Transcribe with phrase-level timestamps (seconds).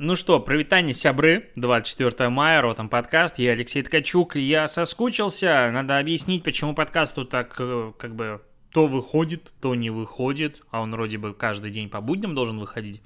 [0.00, 6.44] Ну что, привитание сябры, 24 мая, Ротом подкаст, я Алексей Ткачук, я соскучился, надо объяснить,
[6.44, 8.40] почему подкаст тут так, э, как бы,
[8.70, 13.02] то выходит, то не выходит, а он вроде бы каждый день по будням должен выходить.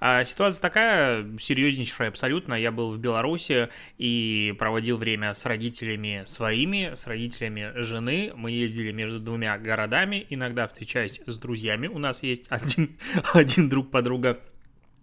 [0.00, 2.54] А ситуация такая, серьезнейшая абсолютно.
[2.54, 3.68] Я был в Беларуси
[3.98, 8.32] и проводил время с родителями своими, с родителями жены.
[8.34, 11.86] Мы ездили между двумя городами, иногда встречаясь с друзьями.
[11.86, 12.96] У нас есть один,
[13.32, 14.40] один друг подруга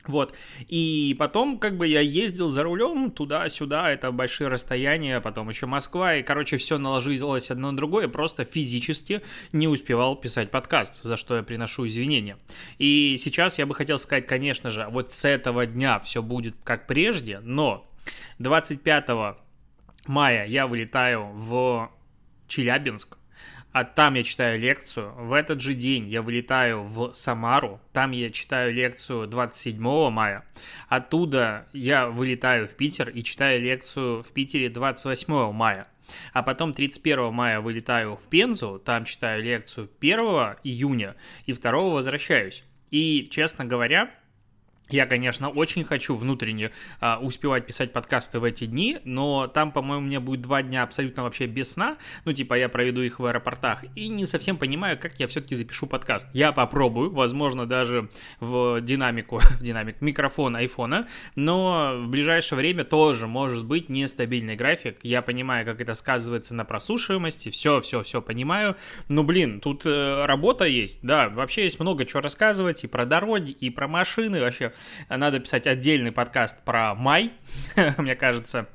[0.09, 0.33] вот.
[0.67, 6.15] И потом, как бы, я ездил за рулем туда-сюда, это большие расстояния, потом еще Москва,
[6.15, 11.37] и, короче, все наложилось одно на другое, просто физически не успевал писать подкаст, за что
[11.37, 12.37] я приношу извинения.
[12.79, 16.87] И сейчас я бы хотел сказать, конечно же, вот с этого дня все будет как
[16.87, 17.87] прежде, но
[18.39, 19.37] 25
[20.07, 21.91] мая я вылетаю в
[22.47, 23.19] Челябинск,
[23.71, 25.14] а там я читаю лекцию.
[25.15, 30.45] В этот же день я вылетаю в Самару, там я читаю лекцию 27 мая.
[30.87, 35.88] Оттуда я вылетаю в Питер и читаю лекцию в Питере 28 мая.
[36.34, 40.20] А потом 31 мая вылетаю в Пензу, там читаю лекцию 1
[40.64, 42.64] июня и 2 возвращаюсь.
[42.90, 44.12] И, честно говоря,
[44.90, 50.06] я, конечно, очень хочу внутренне а, успевать писать подкасты в эти дни, но там, по-моему,
[50.06, 51.98] мне будет два дня абсолютно вообще без сна.
[52.26, 55.86] Ну, типа, я проведу их в аэропортах и не совсем понимаю, как я все-таки запишу
[55.88, 56.28] подкаст.
[56.34, 58.09] Я попробую, возможно, даже
[58.40, 64.98] в динамику, в динамик микрофон айфона, но в ближайшее время тоже может быть нестабильный график.
[65.03, 68.76] Я понимаю, как это сказывается на прослушиваемости, все, все, все понимаю.
[69.08, 73.52] Но, блин, тут э, работа есть, да, вообще есть много чего рассказывать и про дороги,
[73.52, 74.74] и про машины, вообще
[75.09, 77.33] надо писать отдельный подкаст про май,
[77.97, 78.67] мне кажется.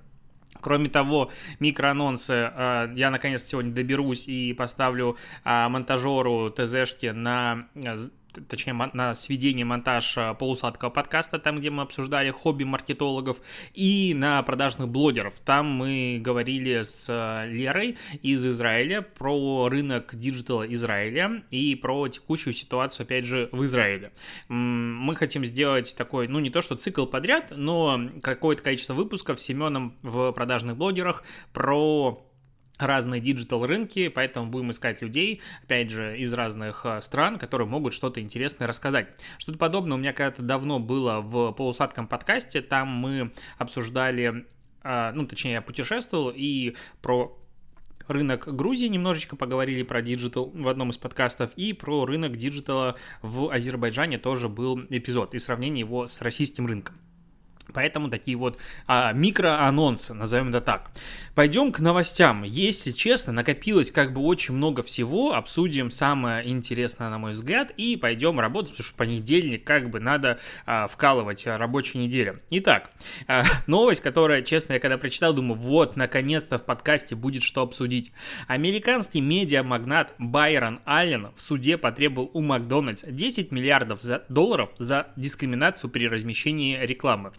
[0.61, 7.97] Кроме того, микроанонсы э, я наконец сегодня доберусь и поставлю э, монтажеру ТЗшки на э,
[8.49, 13.41] точнее, на сведение монтаж э, полусладкого подкаста, там, где мы обсуждали хобби маркетологов,
[13.73, 15.41] и на продажных блогеров.
[15.41, 22.53] Там мы говорили с э, Лерой из Израиля про рынок диджитала Израиля и про текущую
[22.53, 24.13] ситуацию, опять же, в Израиле.
[24.49, 29.45] Мы хотим сделать такой, ну, не то что цикл подряд, но какое-то количество выпусков с
[29.45, 32.21] Семеном в продажных блогерах про
[32.79, 37.95] разные digital рынки, поэтому будем искать людей, опять же, из разных э, стран, которые могут
[37.95, 39.09] что-то интересное рассказать.
[39.39, 44.47] Что-то подобное у меня когда-то давно было в полусадком подкасте, там мы обсуждали,
[44.83, 47.39] э, ну, точнее, я путешествовал и про
[48.09, 53.53] рынок Грузии немножечко поговорили про digital в одном из подкастов, и про рынок диджитала в
[53.53, 56.97] Азербайджане тоже был эпизод, и сравнение его с российским рынком.
[57.73, 60.91] Поэтому такие вот а, микроанонсы, назовем это так.
[61.35, 62.45] Пойдем к новостям.
[62.45, 65.35] Если честно, накопилось как бы очень много всего.
[65.35, 70.39] Обсудим самое интересное, на мой взгляд, и пойдем работать, потому что понедельник как бы надо
[70.67, 72.39] а, вкалывать а, рабочей неделе.
[72.51, 72.91] Итак,
[73.27, 78.13] а, новость, которая, честно, я когда прочитал, думаю, вот, наконец-то в подкасте будет что обсудить.
[78.47, 86.09] Американский медиамагнат Байрон Аллен в суде потребовал у Макдональдс 10 миллиардов долларов за дискриминацию при
[86.09, 87.33] размещении рекламы.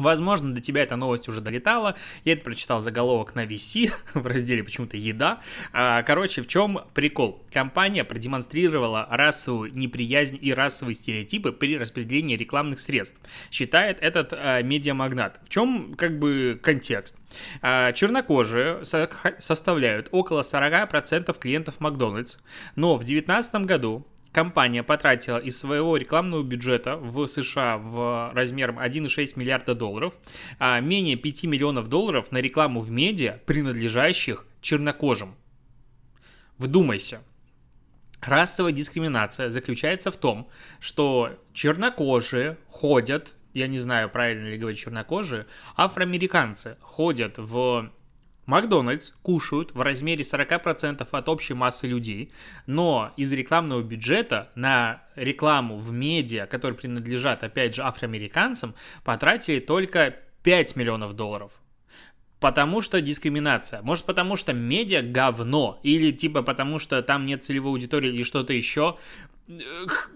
[0.00, 1.94] Возможно, до тебя эта новость уже долетала.
[2.24, 5.40] Я это прочитал заголовок на VC в разделе почему-то еда.
[5.72, 7.44] А, короче, в чем прикол?
[7.52, 13.20] Компания продемонстрировала расовую неприязнь и расовые стереотипы при распределении рекламных средств.
[13.50, 15.40] Считает этот а, медиамагнат.
[15.44, 17.16] В чем как бы контекст?
[17.60, 18.82] А, чернокожие
[19.38, 22.36] составляют около 40% клиентов Макдональдс,
[22.74, 29.32] но в 2019 году компания потратила из своего рекламного бюджета в США в размером 1,6
[29.36, 30.14] миллиарда долларов
[30.58, 35.34] а менее 5 миллионов долларов на рекламу в медиа, принадлежащих чернокожим.
[36.58, 37.22] Вдумайся.
[38.20, 45.46] Расовая дискриминация заключается в том, что чернокожие ходят, я не знаю, правильно ли говорить чернокожие,
[45.74, 47.90] афроамериканцы ходят в
[48.50, 52.32] Макдональдс кушают в размере 40% от общей массы людей,
[52.66, 58.74] но из рекламного бюджета на рекламу в медиа, которые принадлежат, опять же, афроамериканцам,
[59.04, 61.60] потратили только 5 миллионов долларов.
[62.40, 63.82] Потому что дискриминация.
[63.82, 65.78] Может, потому что медиа говно.
[65.84, 68.96] Или типа потому что там нет целевой аудитории или что-то еще.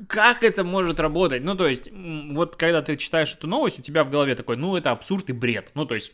[0.08, 1.44] Как это может работать?
[1.44, 4.76] Ну, то есть, вот когда ты читаешь эту новость, у тебя в голове такой, ну,
[4.76, 5.70] это абсурд и бред.
[5.74, 6.12] Ну, то есть,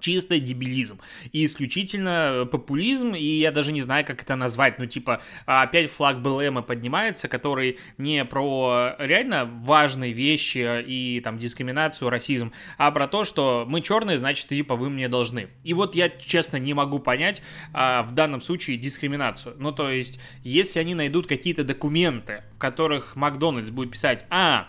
[0.00, 1.00] чисто дебилизм
[1.32, 6.20] и исключительно популизм, и я даже не знаю, как это назвать, ну, типа, опять флаг
[6.22, 13.24] БЛМ поднимается, который не про реально важные вещи и, там, дискриминацию, расизм, а про то,
[13.24, 15.48] что мы черные, значит, типа, вы мне должны.
[15.64, 17.42] И вот я, честно, не могу понять
[17.72, 19.56] а, в данном случае дискриминацию.
[19.58, 24.68] Ну, то есть, если они найдут какие-то документы, в которых Макдональдс будет писать, а,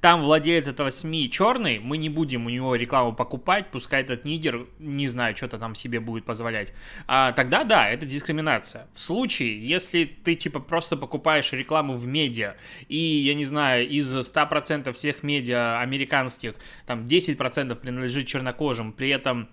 [0.00, 4.66] там владелец этого СМИ черный, мы не будем у него рекламу покупать, пускай этот нигер,
[4.78, 6.72] не знаю, что-то там себе будет позволять.
[7.06, 8.86] А, тогда да, это дискриминация.
[8.94, 12.54] В случае, если ты типа просто покупаешь рекламу в медиа,
[12.88, 16.54] и, я не знаю, из 100% всех медиа американских,
[16.86, 19.48] там 10% принадлежит чернокожим, при этом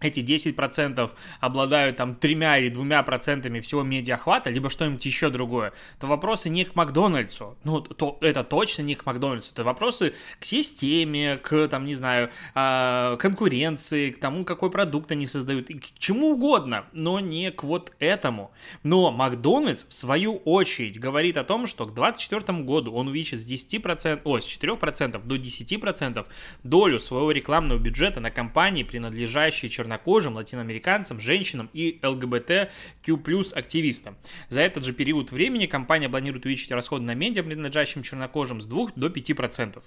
[0.00, 1.10] эти 10%
[1.40, 6.64] обладают там тремя или двумя процентами всего медиахвата, либо что-нибудь еще другое, то вопросы не
[6.64, 11.84] к Макдональдсу, ну, то это точно не к Макдональдсу, это вопросы к системе, к, там,
[11.84, 17.50] не знаю, а, конкуренции, к тому, какой продукт они создают, к чему угодно, но не
[17.50, 18.50] к вот этому.
[18.82, 23.50] Но Макдональдс, в свою очередь, говорит о том, что к 2024 году он увеличит с
[23.50, 26.26] 10%, о, с 4% до 10%
[26.62, 34.16] долю своего рекламного бюджета на компании, принадлежащие чернокожим латиноамериканцам, женщинам и ЛГБТQ активистам.
[34.48, 38.92] За этот же период времени компания планирует увеличить расходы на медиа, принадлежащим чернокожим, с 2
[38.96, 39.82] до 5%.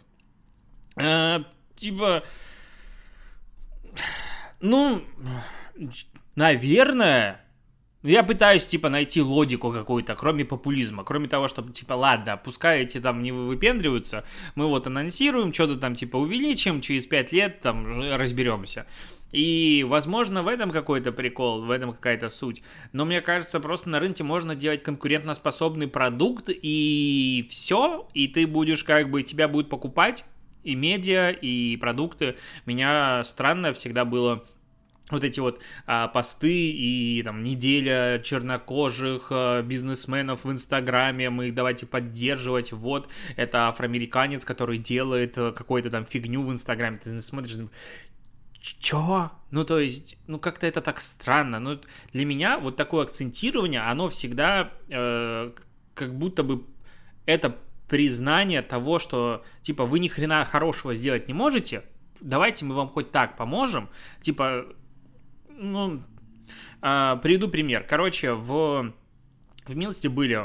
[0.98, 1.40] Э,
[1.76, 2.24] типа...
[4.60, 5.04] Ну,
[6.36, 7.48] наверное,
[8.04, 13.00] я пытаюсь, типа, найти логику какую-то, кроме популизма, кроме того, чтобы, типа, ладно, пускай эти
[13.00, 14.24] там не выпендриваются,
[14.56, 17.86] мы вот анонсируем, что-то там, типа, увеличим, через 5 лет там
[18.16, 18.86] разберемся.
[19.32, 22.64] И, возможно, в этом какой-то прикол, в этом какая-то суть.
[22.94, 28.84] Но мне кажется, просто на рынке можно делать конкурентоспособный продукт, и все, и ты будешь
[28.84, 30.24] как бы, тебя будет покупать
[30.64, 32.36] и медиа, и продукты.
[32.66, 34.46] Меня странно всегда было
[35.10, 41.56] вот эти вот а, посты и там неделя чернокожих а, бизнесменов в Инстаграме, мы их
[41.56, 43.08] давайте поддерживать, вот,
[43.38, 47.58] это афроамериканец, который делает а, какую-то там фигню в Инстаграме, ты смотришь,
[48.80, 49.32] Чё?
[49.52, 51.60] Ну, то есть, ну, как-то это так странно.
[51.60, 51.80] Ну,
[52.14, 55.52] для меня вот такое акцентирование, оно всегда э,
[55.94, 56.66] как будто бы
[57.26, 57.56] это
[57.88, 61.84] признание того, что, типа, вы ни хрена хорошего сделать не можете,
[62.20, 63.90] давайте мы вам хоть так поможем.
[64.22, 64.66] Типа,
[65.50, 66.02] ну,
[66.82, 67.86] э, приведу пример.
[67.88, 68.94] Короче, в
[69.70, 70.40] в милости были,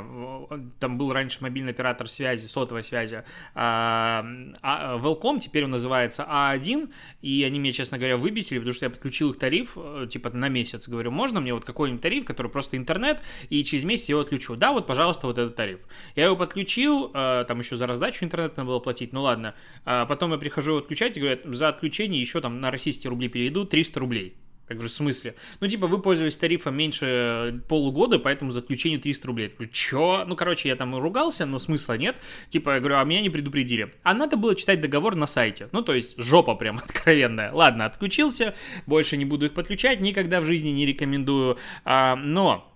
[0.78, 3.24] там был раньше мобильный оператор связи, сотовой связи,
[3.54, 4.24] а,
[4.62, 6.90] а, Велком, теперь он называется А1,
[7.22, 10.48] и они меня, честно говоря, выбесили, потому что я подключил их тариф, э, типа, на
[10.48, 14.22] месяц, говорю, можно мне вот какой-нибудь тариф, который просто интернет, и через месяц я его
[14.22, 14.56] отключу.
[14.56, 15.80] Да, вот, пожалуйста, вот этот тариф.
[16.16, 19.54] Я его подключил, э, там еще за раздачу интернета надо было платить, ну ладно.
[19.84, 23.64] А потом я прихожу отключать, и говорят, за отключение еще там на российские рубли переведу
[23.64, 24.36] 300 рублей.
[24.68, 25.34] Я говорю, в смысле?
[25.60, 29.48] Ну, типа, вы пользовались тарифом меньше полугода, поэтому за отключение 300 рублей.
[29.48, 30.24] Я говорю, чё?
[30.26, 32.16] Ну, короче, я там ругался, но смысла нет.
[32.48, 33.92] Типа, я говорю, а меня не предупредили.
[34.02, 35.68] А надо было читать договор на сайте.
[35.72, 37.52] Ну, то есть, жопа прям откровенная.
[37.52, 38.54] Ладно, отключился,
[38.86, 41.58] больше не буду их подключать, никогда в жизни не рекомендую.
[41.84, 42.72] А, но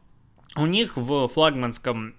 [0.56, 2.14] у них в флагманском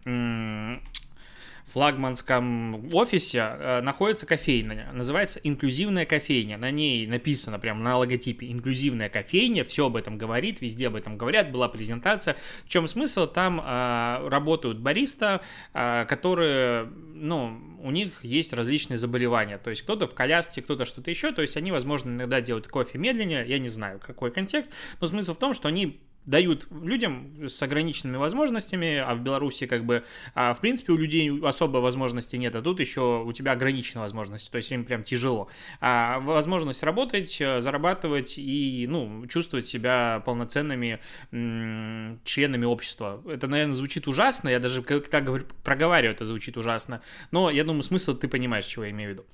[1.67, 6.57] флагманском офисе э, находится кофейня, называется «Инклюзивная кофейня».
[6.57, 11.17] На ней написано прямо на логотипе «Инклюзивная кофейня», все об этом говорит, везде об этом
[11.17, 12.37] говорят, была презентация.
[12.65, 13.27] В чем смысл?
[13.27, 15.41] Там э, работают бариста,
[15.73, 21.09] э, которые, ну, у них есть различные заболевания, то есть кто-то в коляске, кто-то что-то
[21.09, 24.71] еще, то есть они, возможно, иногда делают кофе медленнее, я не знаю, какой контекст,
[25.01, 29.85] но смысл в том, что они дают людям с ограниченными возможностями, а в Беларуси как
[29.85, 30.03] бы,
[30.35, 34.51] а, в принципе, у людей особо возможности нет, а тут еще у тебя ограничены возможности,
[34.51, 35.47] то есть им прям тяжело.
[35.79, 40.99] А возможность работать, э, зарабатывать и, ну, чувствовать себя полноценными
[41.31, 43.23] м- членами общества.
[43.25, 47.01] Это, наверное, звучит ужасно, я даже когда говорю, проговариваю, это звучит ужасно,
[47.31, 49.25] но я думаю, смысл ты понимаешь, чего я имею в виду.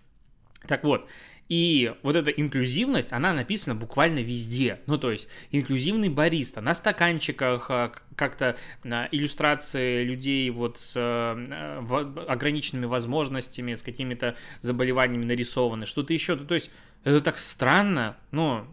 [0.68, 1.10] Так вот,
[1.54, 4.80] и вот эта инклюзивность, она написана буквально везде.
[4.88, 12.88] Ну, то есть, инклюзивный бариста на стаканчиках, а, как-то иллюстрации людей вот с а, ограниченными
[12.88, 16.34] возможностями, с какими-то заболеваниями нарисованы, что-то еще.
[16.34, 16.72] Ну, то есть,
[17.04, 18.68] это так странно, но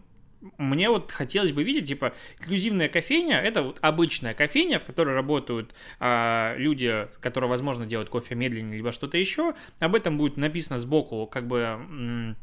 [0.57, 5.75] мне вот хотелось бы видеть, типа, инклюзивная кофейня, это вот обычная кофейня, в которой работают
[5.99, 9.53] а, люди, которые, возможно, делают кофе медленнее, либо что-то еще.
[9.77, 12.35] Об этом будет написано сбоку, как бы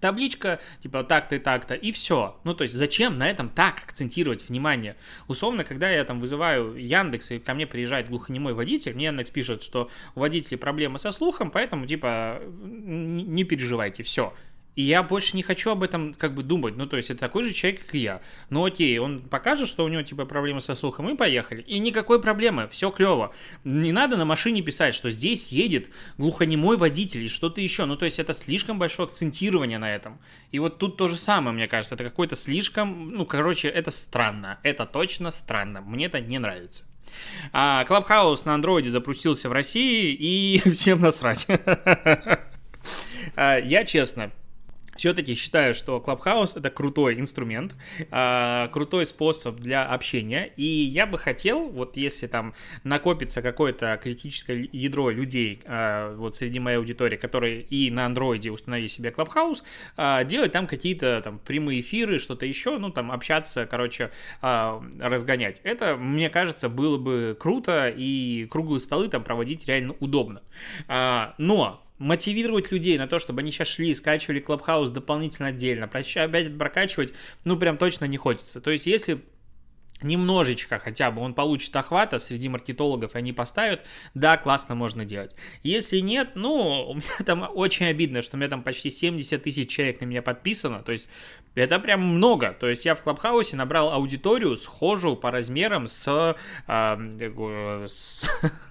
[0.00, 2.38] табличка, типа так-то и так-то, и все.
[2.44, 4.96] Ну, то есть, зачем на этом так акцентировать внимание?
[5.28, 9.62] Условно, когда я там вызываю Яндекс, и ко мне приезжает глухонемой водитель, мне Яндекс пишет,
[9.62, 14.34] что у водителя проблемы со слухом, поэтому, типа, не переживайте, все.
[14.76, 16.76] И я больше не хочу об этом как бы думать.
[16.76, 18.20] Ну, то есть, это такой же человек, как и я.
[18.50, 21.62] Ну, окей, он покажет, что у него, типа, проблемы со слухом, и поехали.
[21.62, 23.34] И никакой проблемы, все клево.
[23.64, 27.84] Не надо на машине писать, что здесь едет глухонемой водитель и что-то еще.
[27.84, 30.18] Ну, то есть, это слишком большое акцентирование на этом.
[30.52, 31.94] И вот тут то же самое, мне кажется.
[31.94, 33.10] Это какой-то слишком...
[33.10, 34.58] Ну, короче, это странно.
[34.62, 35.80] Это точно странно.
[35.80, 36.84] Мне это не нравится.
[37.52, 41.46] А Клабхаус на андроиде запустился в России, и всем насрать.
[43.36, 44.32] А, я честно,
[45.00, 47.74] все-таки считаю, что Clubhouse это крутой инструмент,
[48.10, 52.52] э, крутой способ для общения, и я бы хотел, вот если там
[52.84, 58.88] накопится какое-то критическое ядро людей э, вот среди моей аудитории, которые и на андроиде установили
[58.88, 59.62] себе Clubhouse,
[59.96, 64.10] э, делать там какие-то там прямые эфиры, что-то еще, ну там общаться, короче,
[64.42, 65.60] разгонять.
[65.64, 70.42] Это, мне кажется, было бы круто, и круглые столы там проводить реально удобно.
[71.38, 76.58] Но мотивировать людей на то, чтобы они сейчас шли и скачивали Клабхаус дополнительно отдельно, опять
[76.58, 77.12] прокачивать,
[77.44, 78.60] ну, прям точно не хочется.
[78.60, 79.22] То есть, если
[80.02, 85.34] немножечко хотя бы он получит охвата среди маркетологов, и они поставят, да, классно можно делать.
[85.62, 89.70] Если нет, ну, у меня там очень обидно, что у меня там почти 70 тысяч
[89.70, 91.06] человек на меня подписано, то есть
[91.54, 92.56] это прям много.
[92.58, 98.24] То есть я в Клабхаусе набрал аудиторию схожую по размерам с, э, с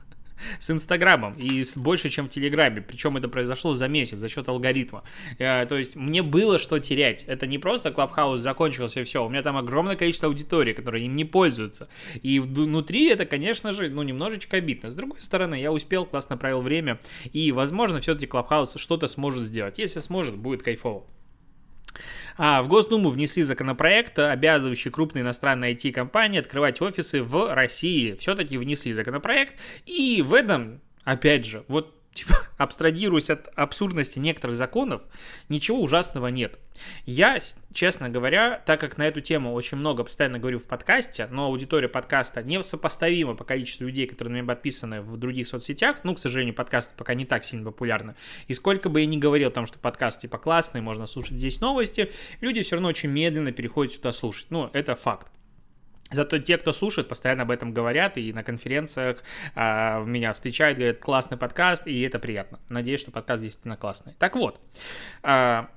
[0.60, 2.82] с Инстаграмом и с больше, чем в Телеграме.
[2.82, 5.04] Причем это произошло за месяц за счет алгоритма.
[5.38, 7.24] Э, то есть мне было что терять.
[7.28, 9.26] Это не просто Клабхаус закончился и все.
[9.26, 11.90] У меня там огромное количество аудитории, которые им не пользуются.
[12.22, 14.92] И внутри это, конечно же, ну, немножечко обидно.
[14.92, 17.00] С другой стороны, я успел, классно провел время.
[17.32, 19.78] И, возможно, все-таки Клабхаус что-то сможет сделать.
[19.78, 21.06] Если сможет, будет кайфово.
[22.38, 28.16] А, в Госдуму внесли законопроект, обязывающий крупные иностранные IT-компании открывать офисы в России.
[28.16, 29.56] Все-таки внесли законопроект,
[29.86, 35.02] и в этом, опять же, вот типа, абстрагируясь от абсурдности некоторых законов,
[35.48, 36.60] ничего ужасного нет.
[37.06, 37.38] Я,
[37.74, 41.90] честно говоря, так как на эту тему очень много постоянно говорю в подкасте, но аудитория
[41.90, 46.20] подкаста не сопоставима по количеству людей, которые на меня подписаны в других соцсетях, ну, к
[46.20, 48.16] сожалению, подкаст пока не так сильно популярны.
[48.48, 52.12] И сколько бы я ни говорил там, что подкаст типа классный, можно слушать здесь новости,
[52.42, 54.48] люди все равно очень медленно переходят сюда слушать.
[54.50, 55.28] Ну, это факт.
[56.12, 59.24] Зато те, кто слушает, постоянно об этом говорят, и на конференциях
[59.56, 62.60] а, меня встречают, говорят, классный подкаст, и это приятно.
[62.70, 64.16] Надеюсь, что подкаст действительно классный.
[64.18, 64.60] Так вот,
[65.22, 65.70] а,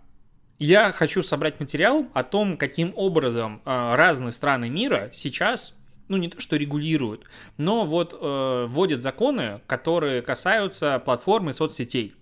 [0.59, 5.75] я хочу собрать материал о том, каким образом а, разные страны мира сейчас
[6.09, 7.25] ну не то что регулируют,
[7.57, 12.15] но вот э, вводят законы, которые касаются платформы соцсетей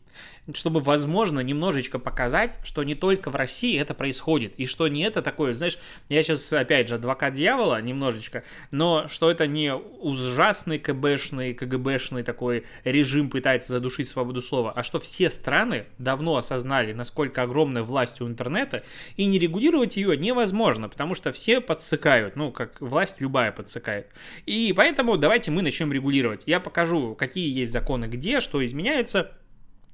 [0.55, 5.23] чтобы, возможно, немножечко показать, что не только в России это происходит, и что не это
[5.23, 11.55] такое, знаешь, я сейчас, опять же, адвокат дьявола немножечко, но что это не ужасный КБшный,
[11.55, 17.83] КГБшный такой режим пытается задушить свободу слова, а что все страны давно осознали, насколько огромная
[17.83, 18.83] власть у интернета,
[19.17, 24.09] и не регулировать ее невозможно, потому что все подсыкают, ну, как власть любая подсыкает.
[24.47, 26.45] И поэтому давайте мы начнем регулировать.
[26.47, 29.33] Я покажу, какие есть законы где, что изменяется,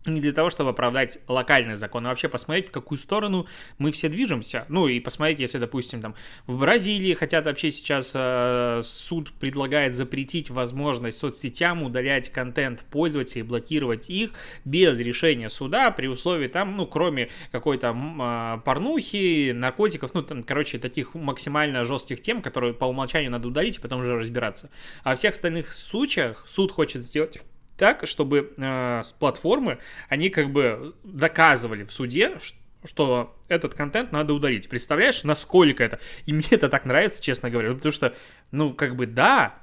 [0.04, 3.46] не для того, чтобы оправдать локальный закон, а вообще посмотреть, в какую сторону
[3.78, 4.64] мы все движемся.
[4.68, 6.14] Ну и посмотреть, если, допустим, там
[6.46, 14.08] в Бразилии хотят вообще сейчас э, суд предлагает запретить возможность соцсетям удалять контент пользователей, блокировать
[14.10, 14.30] их
[14.64, 20.78] без решения суда при условии там, ну, кроме какой-то э, порнухи, наркотиков, ну, там, короче,
[20.78, 24.70] таких максимально жестких тем, которые по умолчанию надо удалить и потом уже разбираться.
[25.02, 27.42] А в всех остальных случаях суд хочет сделать
[27.76, 29.78] так, чтобы э, платформы,
[30.08, 32.38] они как бы доказывали в суде,
[32.84, 34.68] что этот контент надо удалить.
[34.68, 35.98] Представляешь, насколько это?
[36.24, 37.74] И мне это так нравится, честно говоря.
[37.74, 38.14] Потому что,
[38.50, 39.58] ну, как бы да,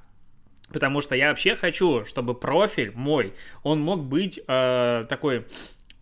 [0.72, 5.46] потому что я вообще хочу, чтобы профиль мой, он мог быть э, такой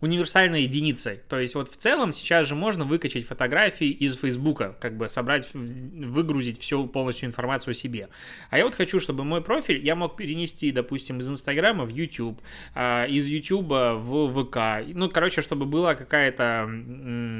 [0.02, 1.20] универсальной единицей.
[1.28, 5.48] То есть вот в целом сейчас же можно выкачать фотографии из Фейсбука, как бы собрать,
[5.54, 8.08] выгрузить всю полностью информацию себе.
[8.50, 12.40] А я вот хочу, чтобы мой профиль я мог перенести, допустим, из Инстаграма в YouTube,
[12.74, 14.84] а, из YouTube в ВК.
[14.92, 16.68] Ну, короче, чтобы была какая-то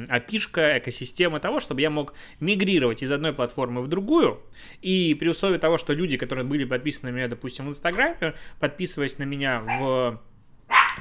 [0.09, 4.41] опишка, экосистема того, чтобы я мог мигрировать из одной платформы в другую.
[4.81, 9.19] И при условии того, что люди, которые были подписаны на меня, допустим, в Инстаграме, подписываясь
[9.19, 10.21] на меня в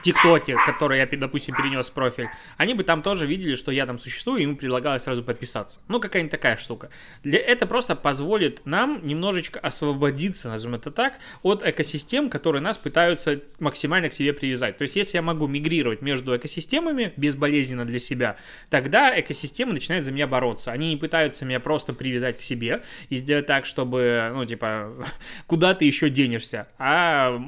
[0.02, 4.40] ТикТоке, который я, допустим, перенес профиль, они бы там тоже видели, что я там существую,
[4.40, 5.80] и ему предлагалось сразу подписаться.
[5.88, 6.90] Ну, какая-нибудь такая штука.
[7.24, 13.42] Для, это просто позволит нам немножечко освободиться, назовем это так, от экосистем, которые нас пытаются
[13.60, 14.78] максимально к себе привязать.
[14.78, 18.38] То есть, если я могу мигрировать между экосистемами безболезненно для себя,
[18.70, 20.72] тогда экосистемы начинают за меня бороться.
[20.72, 24.94] Они не пытаются меня просто привязать к себе и сделать так, чтобы, ну, типа,
[25.48, 27.40] куда ты еще денешься, а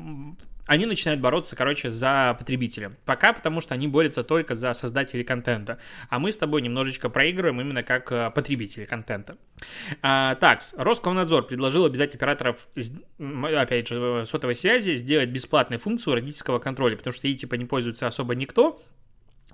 [0.66, 2.96] они начинают бороться, короче, за потребителя.
[3.06, 5.78] Пока потому, что они борются только за создателей контента.
[6.10, 9.38] А мы с тобой немножечко проигрываем именно как э, потребители контента.
[10.02, 12.68] А, так, Роскомнадзор предложил обязать операторов,
[13.18, 18.08] опять же, сотовой связи сделать бесплатную функцию родительского контроля, потому что ей типа не пользуется
[18.08, 18.82] особо никто,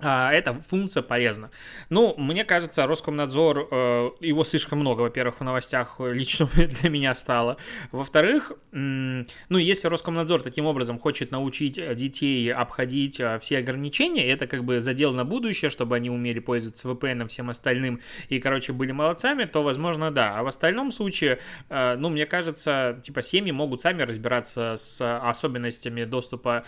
[0.00, 1.50] эта функция полезна.
[1.90, 7.56] Ну, мне кажется, Роскомнадзор, э, его слишком много, во-первых, в новостях лично для меня стало.
[7.92, 9.24] Во-вторых, ну,
[9.58, 15.12] если Роскомнадзор таким образом хочет научить детей обходить э, все ограничения, это как бы задел
[15.12, 20.10] на будущее, чтобы они умели пользоваться VPN всем остальным, и, короче, были молодцами, то, возможно,
[20.10, 20.38] да.
[20.38, 21.38] А в остальном случае,
[21.68, 26.64] э, ну, мне кажется, типа, семьи могут сами разбираться с особенностями доступа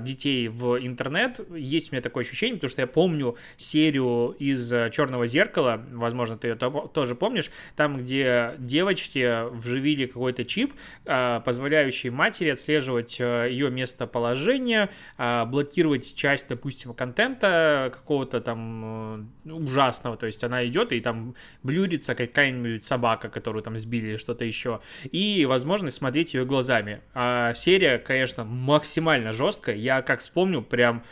[0.00, 1.40] детей в интернет.
[1.54, 6.36] Есть у меня такое ощущение, потому что я помню серию из э, Черного зеркала, возможно,
[6.36, 10.74] ты ее тоже помнишь, там, где девочки вживили какой-то чип,
[11.04, 20.26] э, позволяющий матери отслеживать э, ее местоположение, блокировать часть, допустим, контента какого-то там ужасного, то
[20.26, 25.44] есть она идет и там блюдится какая-нибудь собака, которую там сбили или что-то еще, и
[25.46, 27.00] возможность смотреть ее глазами.
[27.14, 31.04] А серия, конечно, максимально жесткая, я как вспомню, прям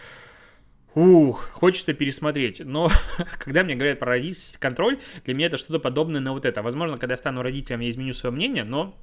[0.97, 2.63] Ух, хочется пересмотреть.
[2.65, 2.91] Но
[3.39, 6.63] когда мне говорят про родительский контроль, для меня это что-то подобное на вот это.
[6.63, 8.99] Возможно, когда я стану родителем, я изменю свое мнение, но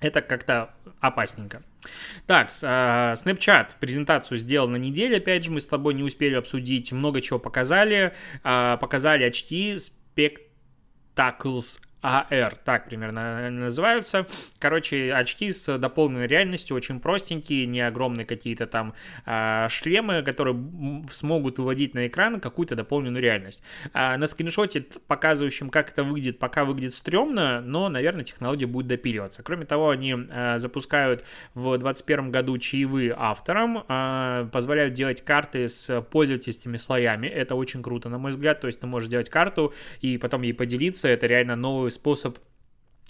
[0.00, 1.62] это как-то опасненько.
[2.26, 6.92] Так, uh, Snapchat презентацию сделал на неделе, опять же, мы с тобой не успели обсудить,
[6.92, 8.12] много чего показали.
[8.44, 9.78] Uh, показали очки
[10.16, 14.26] Spectacles AR, так примерно называются.
[14.58, 18.94] Короче, очки с дополненной реальностью, очень простенькие, не огромные какие-то там
[19.24, 20.56] а, шлемы, которые
[21.10, 23.62] смогут выводить на экран какую-то дополненную реальность.
[23.92, 29.42] А, на скриншоте, показывающем, как это выглядит, пока выглядит стрёмно, но, наверное, технология будет допиливаться.
[29.42, 36.02] Кроме того, они а, запускают в 2021 году чаевые авторам, а, позволяют делать карты с
[36.02, 37.26] пользовательскими слоями.
[37.26, 38.60] Это очень круто, на мой взгляд.
[38.60, 41.08] То есть ты можешь сделать карту и потом ей поделиться.
[41.08, 42.38] Это реально новый способ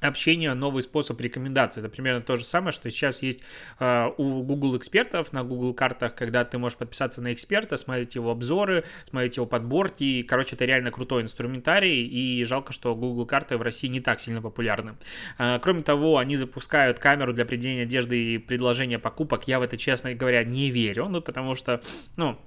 [0.02, 1.80] общения, новый способ рекомендаций.
[1.80, 3.40] Это примерно то же самое, что сейчас есть
[3.78, 8.30] э, у Google экспертов на Google картах, когда ты можешь подписаться на эксперта, смотреть его
[8.30, 10.22] обзоры, смотреть его подборки.
[10.22, 14.42] Короче, это реально крутой инструментарий, и жалко, что Google карты в России не так сильно
[14.42, 14.96] популярны.
[15.38, 19.46] Э, кроме того, они запускают камеру для определения одежды и предложения покупок.
[19.46, 21.80] Я в это, честно говоря, не верю, ну, потому что,
[22.16, 22.38] ну,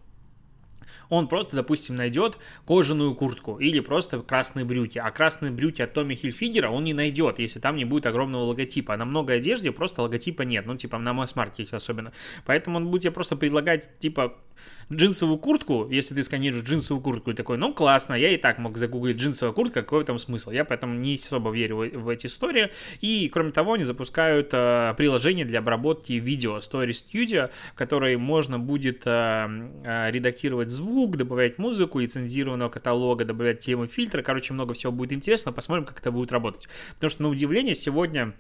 [1.10, 6.16] он просто, допустим, найдет кожаную куртку или просто красные брюки, а красные брюки от Томми
[6.16, 8.94] Хильфигера он не найдет, если там не будет огромного логотипа.
[8.94, 12.12] А на много одежде просто логотипа нет, ну, типа на масс-маркете особенно.
[12.46, 14.36] Поэтому он будет тебе просто предлагать, типа,
[14.92, 18.78] джинсовую куртку, если ты сканируешь джинсовую куртку и такой, ну классно, я и так мог
[18.78, 20.52] загуглить джинсовая куртка, какой этом смысл?
[20.52, 22.70] Я поэтому не особо верю в, в эти истории.
[23.02, 28.60] И кроме того, они запускают э, приложение для обработки видео Story Studio, в которой можно
[28.60, 29.48] будет э,
[29.84, 34.24] э, редактировать звук, добавлять музыку и цензированного каталога, добавлять темы, фильтры.
[34.24, 35.52] Короче, много всего будет интересно.
[35.52, 36.68] Посмотрим, как это будет работать.
[36.96, 38.34] Потому что, на удивление, сегодня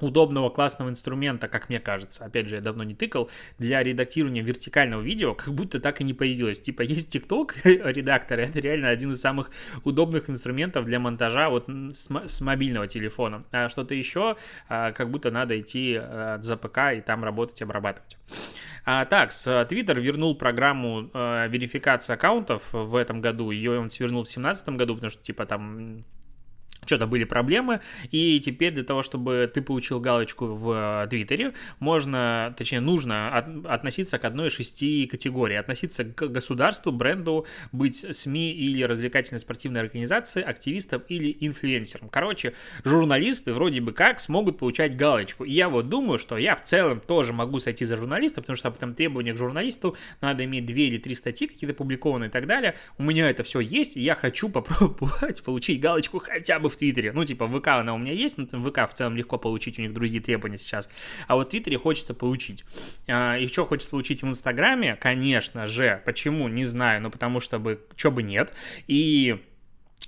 [0.00, 5.00] удобного классного инструмента, как мне кажется, опять же, я давно не тыкал, для редактирования вертикального
[5.02, 6.60] видео, как будто так и не появилось.
[6.60, 9.50] Типа есть TikTok редактор, это реально один из самых
[9.84, 13.44] удобных инструментов для монтажа вот с, с мобильного телефона.
[13.52, 14.36] А что-то еще,
[14.68, 18.16] а, как будто надо идти а, за ПК и там работать, обрабатывать.
[18.84, 24.26] А, так, Twitter вернул программу а, верификации аккаунтов в этом году, ее он свернул в
[24.26, 26.04] 2017 году, потому что типа там
[26.86, 32.54] что-то были проблемы, и теперь для того, чтобы ты получил галочку в э, Твиттере, можно,
[32.56, 35.56] точнее, нужно от, относиться к одной из шести категорий.
[35.56, 42.08] Относиться к государству, бренду, быть СМИ или развлекательной спортивной организации, активистом или инфлюенсером.
[42.08, 45.44] Короче, журналисты вроде бы как смогут получать галочку.
[45.44, 48.70] И я вот думаю, что я в целом тоже могу сойти за журналиста, потому что
[48.70, 52.46] по там требования к журналисту надо иметь две или три статьи какие-то публикованные и так
[52.46, 52.74] далее.
[52.98, 57.12] У меня это все есть, и я хочу попробовать получить галочку хотя бы в Твиттере.
[57.12, 59.92] Ну, типа, ВК она у меня есть, но ВК в целом легко получить, у них
[59.92, 60.88] другие требования сейчас.
[61.26, 62.64] А вот в Твиттере хочется получить.
[63.08, 64.96] А, и что хочется получить в Инстаграме?
[64.96, 66.02] Конечно же.
[66.04, 66.48] Почему?
[66.48, 67.02] Не знаю.
[67.02, 68.52] Ну, потому что бы, что бы нет.
[68.86, 69.40] И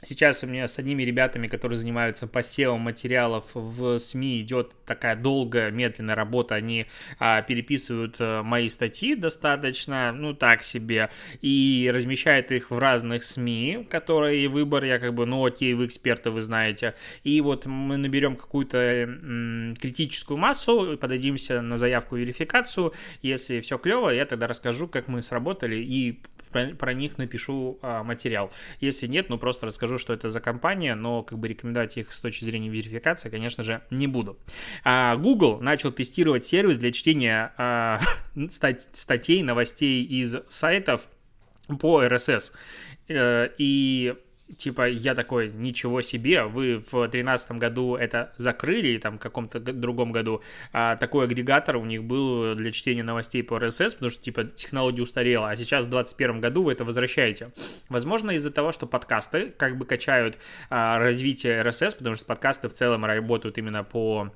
[0.03, 5.73] Сейчас у меня с одними ребятами, которые занимаются посевом материалов в СМИ, идет такая долгая,
[5.73, 6.55] медленная работа.
[6.55, 6.87] Они
[7.19, 11.11] а, переписывают а, мои статьи достаточно, ну так себе,
[11.43, 16.31] и размещают их в разных СМИ, которые выбор, я как бы, ну окей, вы эксперты,
[16.31, 16.95] вы знаете.
[17.25, 22.93] И вот мы наберем какую-то м, критическую массу, подадимся на заявку верификацию.
[23.21, 28.03] Если все клево, я тогда расскажу, как мы сработали и про, про них напишу а,
[28.03, 28.51] материал.
[28.81, 32.21] Если нет, ну просто расскажу, что это за компания, но как бы рекомендовать их с
[32.21, 34.39] точки зрения верификации, конечно же, не буду.
[34.85, 38.01] А, Google начал тестировать сервис для чтения а,
[38.49, 41.09] статей, новостей из сайтов
[41.81, 42.53] по RSS.
[43.09, 44.15] Э, и
[44.57, 50.13] типа, я такой, ничего себе, вы в 2013 году это закрыли, там в каком-то другом
[50.13, 54.45] году, а такой агрегатор у них был для чтения новостей по RSS, потому что, типа,
[54.45, 57.53] технология устарела, а сейчас в 2021 году вы это возвращаете.
[57.89, 60.39] Возможно, из-за того, что подкасты как бы качают
[60.71, 64.33] а, развитие RSS, потому что подкасты в целом работают именно по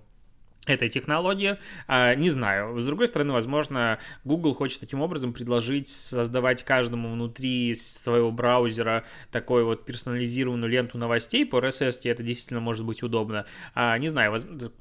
[0.67, 1.59] этой технологии.
[1.89, 2.79] А, не знаю.
[2.79, 9.65] С другой стороны, возможно, Google хочет таким образом предложить создавать каждому внутри своего браузера такой
[9.65, 13.45] вот персонализированную ленту новостей по RSS, и это действительно может быть удобно.
[13.75, 14.37] А, не знаю,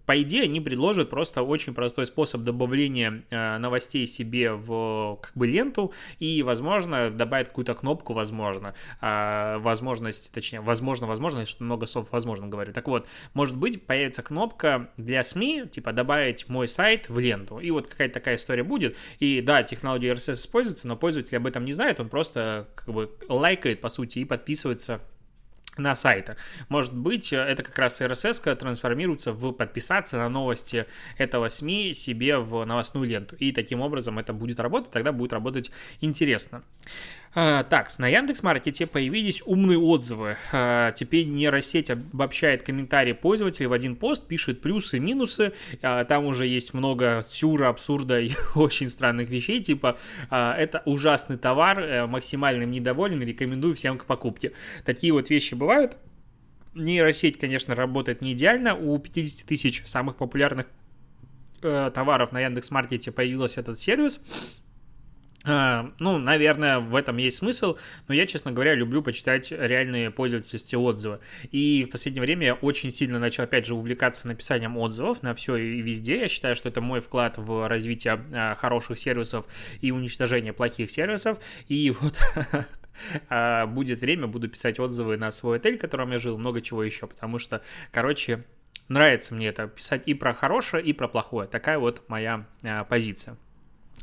[0.05, 5.47] по идее они предложат просто очень простой способ добавления а, новостей себе в как бы
[5.47, 12.47] ленту, и, возможно, добавят какую-то кнопку, возможно, возможность, точнее, возможно, возможно, что много слов возможно
[12.47, 12.71] говорю.
[12.73, 17.59] Так вот, может быть, появится кнопка для СМИ, типа добавить мой сайт в ленту.
[17.59, 18.95] И вот какая-то такая история будет.
[19.19, 23.11] И да, технология RSS используется, но пользователь об этом не знает, он просто как бы
[23.27, 25.01] лайкает, по сути, и подписывается
[25.77, 26.35] на сайты.
[26.69, 30.85] Может быть, это как раз RSS трансформируется в подписаться на новости
[31.17, 33.35] этого СМИ себе в новостную ленту.
[33.37, 36.63] И таким образом это будет работать, тогда будет работать интересно.
[37.33, 40.35] А, так, на Яндекс.Маркете появились умные отзывы.
[40.51, 45.53] А, теперь нейросеть обобщает комментарии пользователей в один пост, пишет плюсы и минусы.
[45.81, 49.97] А, там уже есть много сюра, абсурда и очень странных вещей, типа
[50.29, 54.51] это ужасный товар, а, максимально недоволен, рекомендую всем к покупке.
[54.85, 55.95] Такие вот вещи бывают.
[56.73, 58.75] Нейросеть, конечно, работает не идеально.
[58.75, 60.67] У 50 тысяч самых популярных
[61.61, 64.21] э, товаров на Яндекс.Маркете появился этот сервис.
[65.43, 67.77] А, ну, наверное, в этом есть смысл,
[68.07, 71.19] но я, честно говоря, люблю почитать реальные пользовательские отзывы.
[71.51, 75.55] И в последнее время я очень сильно начал, опять же, увлекаться написанием отзывов на все
[75.55, 76.19] и везде.
[76.19, 79.47] Я считаю, что это мой вклад в развитие а, хороших сервисов
[79.81, 81.39] и уничтожение плохих сервисов.
[81.67, 82.19] И вот
[83.29, 86.83] а, будет время, буду писать отзывы на свой отель, в котором я жил, много чего
[86.83, 88.45] еще, потому что, короче,
[88.89, 91.47] нравится мне это писать и про хорошее, и про плохое.
[91.47, 92.45] Такая вот моя
[92.89, 93.37] позиция.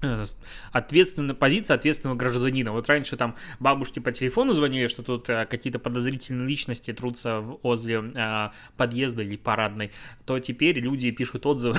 [0.03, 0.25] Э,
[0.73, 2.73] ответственная позиция ответственного гражданина.
[2.73, 8.13] Вот раньше там бабушки по телефону звонили, что тут э, какие-то подозрительные личности трутся возле
[8.15, 9.91] э, подъезда или парадной,
[10.25, 11.79] то теперь люди пишут отзывы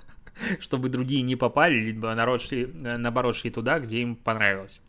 [0.60, 4.80] чтобы другие не попали, либо народ шли, наоборот шли туда, где им понравилось.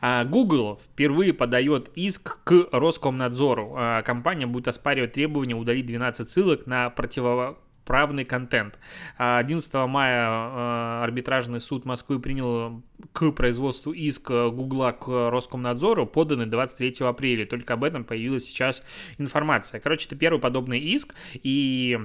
[0.00, 3.74] А, Google впервые подает иск к Роскомнадзору.
[3.76, 8.78] А, компания будет оспаривать требование удалить 12 ссылок на противо правный контент.
[9.18, 17.06] 11 мая э, арбитражный суд Москвы принял к производству иск Гугла к Роскомнадзору, поданный 23
[17.06, 17.46] апреля.
[17.46, 18.84] Только об этом появилась сейчас
[19.18, 19.80] информация.
[19.80, 21.98] Короче, это первый подобный иск, и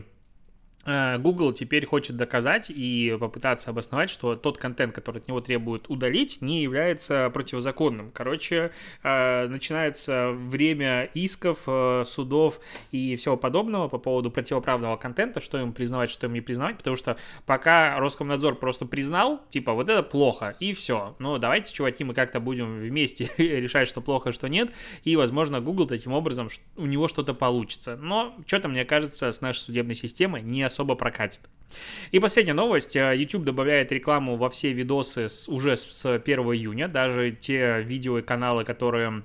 [0.85, 6.41] Google теперь хочет доказать и попытаться обосновать, что тот контент, который от него требуют удалить,
[6.41, 8.11] не является противозаконным.
[8.11, 8.71] Короче,
[9.03, 12.59] э, начинается время исков, э, судов
[12.91, 16.95] и всего подобного по поводу противоправного контента, что им признавать, что им не признавать, потому
[16.95, 21.15] что пока Роскомнадзор просто признал, типа, вот это плохо, и все.
[21.19, 24.71] Но давайте, чуваки, мы как-то будем вместе решать, что плохо, что нет,
[25.03, 27.97] и, возможно, Google таким образом, у него что-то получится.
[27.97, 31.41] Но что-то, мне кажется, с нашей судебной системой не особо прокатит.
[32.11, 32.95] И последняя новость.
[32.95, 36.87] Э, YouTube добавляет рекламу во все видосы с, уже с 1 июня.
[36.87, 39.23] Даже те видео и каналы, которые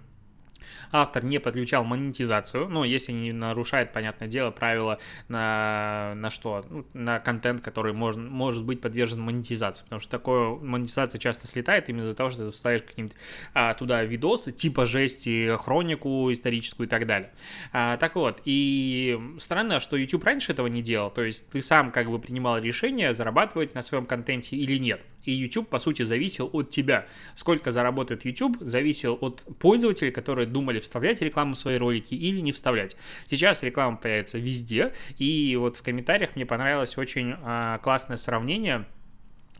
[0.92, 6.64] автор не подключал монетизацию, ну, если не нарушает, понятное дело, правила на, на что?
[6.68, 11.88] Ну, на контент, который может, может быть подвержен монетизации, потому что такое монетизация часто слетает
[11.88, 13.16] именно из-за того, что ты вставишь какие-нибудь
[13.54, 17.32] а, туда видосы, типа жести, хронику историческую и так далее.
[17.72, 21.92] А, так вот, и странно, что YouTube раньше этого не делал, то есть ты сам
[21.92, 25.00] как бы принимал решение, зарабатывать на своем контенте или нет.
[25.24, 27.06] И YouTube, по сути, зависел от тебя.
[27.34, 32.52] Сколько заработает YouTube, зависел от пользователей, которые думали вставлять рекламу в свои ролики или не
[32.52, 32.96] вставлять.
[33.26, 38.86] Сейчас реклама появится везде, и вот в комментариях мне понравилось очень а, классное сравнение–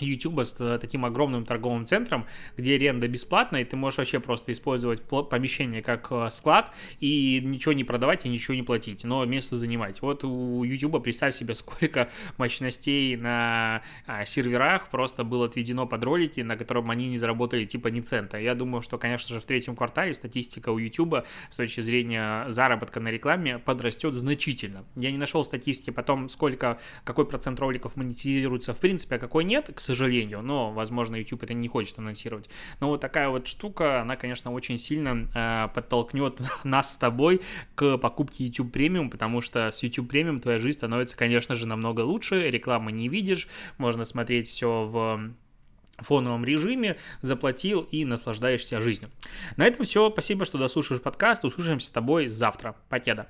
[0.00, 2.26] YouTube с э, таким огромным торговым центром,
[2.56, 7.72] где аренда бесплатная, и ты можешь вообще просто использовать помещение как э, склад и ничего
[7.72, 10.02] не продавать и ничего не платить, но место занимать.
[10.02, 16.40] Вот у YouTube, представь себе, сколько мощностей на а, серверах просто было отведено под ролики,
[16.40, 18.38] на котором они не заработали типа ни цента.
[18.38, 22.98] Я думаю, что, конечно же, в третьем квартале статистика у YouTube с точки зрения заработка
[22.98, 24.84] на рекламе подрастет значительно.
[24.96, 29.70] Я не нашел статистики потом, сколько, какой процент роликов монетизируется в принципе, а какой нет,
[29.74, 32.48] к сожалению, но, возможно, YouTube это не хочет анонсировать.
[32.80, 37.42] Но вот такая вот штука, она, конечно, очень сильно э, подтолкнет нас с тобой
[37.74, 42.00] к покупке YouTube Premium, потому что с YouTube Premium твоя жизнь становится, конечно же, намного
[42.00, 45.34] лучше, рекламы не видишь, можно смотреть все в
[45.98, 49.10] фоновом режиме, заплатил и наслаждаешься жизнью.
[49.56, 50.10] На этом все.
[50.10, 51.44] Спасибо, что дослушаешь подкаст.
[51.44, 52.76] Услышимся с тобой завтра.
[52.88, 53.28] Покеда.